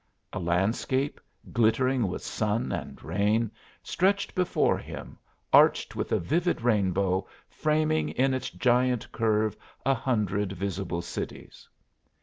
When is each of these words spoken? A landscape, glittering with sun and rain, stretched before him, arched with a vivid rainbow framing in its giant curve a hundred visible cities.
A 0.33 0.39
landscape, 0.39 1.21
glittering 1.53 2.07
with 2.07 2.23
sun 2.23 2.71
and 2.71 2.99
rain, 3.03 3.51
stretched 3.83 4.33
before 4.33 4.79
him, 4.79 5.19
arched 5.53 5.95
with 5.95 6.11
a 6.11 6.17
vivid 6.17 6.61
rainbow 6.63 7.27
framing 7.47 8.09
in 8.09 8.33
its 8.33 8.49
giant 8.49 9.11
curve 9.11 9.55
a 9.85 9.93
hundred 9.93 10.53
visible 10.53 11.03
cities. 11.03 11.69